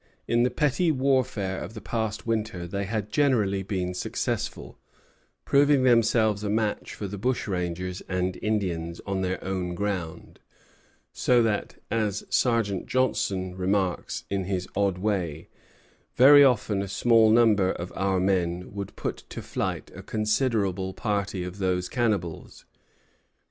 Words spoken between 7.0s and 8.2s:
the bushrangers